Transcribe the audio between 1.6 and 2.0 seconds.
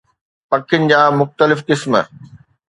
قسم